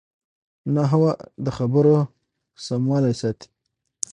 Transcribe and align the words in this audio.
نحوه 0.75 1.11
د 1.45 1.47
خبرو 1.57 1.97
سموالی 2.65 3.13
ساتي. 3.21 3.47